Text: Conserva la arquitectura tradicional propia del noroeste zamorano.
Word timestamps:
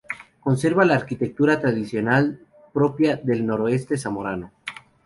Conserva 0.39 0.83
la 0.87 0.95
arquitectura 0.95 1.59
tradicional 1.61 2.41
propia 2.73 3.17
del 3.17 3.45
noroeste 3.45 3.99
zamorano. 3.99 4.51